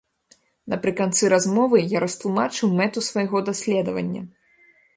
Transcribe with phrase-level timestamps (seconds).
[0.73, 4.21] Напрыканцы размовы я растлумачыў мэту свайго даследавання.